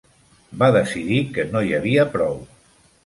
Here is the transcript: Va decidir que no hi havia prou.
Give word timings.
Va 0.61 0.69
decidir 0.77 1.19
que 1.37 1.45
no 1.53 1.61
hi 1.69 1.77
havia 1.81 2.07
prou. 2.17 2.45